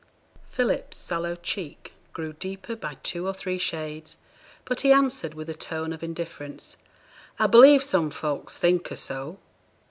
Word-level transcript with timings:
Philip's 0.49 0.97
sallow 0.97 1.35
cheek 1.35 1.93
grew 2.11 2.33
deeper 2.33 2.75
by 2.75 2.95
two 3.03 3.27
or 3.27 3.35
three 3.35 3.59
shades; 3.59 4.17
but 4.65 4.81
he 4.81 4.91
answered 4.91 5.35
with 5.35 5.47
a 5.47 5.53
tone 5.53 5.93
of 5.93 6.01
indifference, 6.01 6.75
'I 7.37 7.45
believe 7.45 7.83
some 7.83 8.09
folks 8.09 8.57
think 8.57 8.87
her 8.87 8.95
so.' 8.95 9.37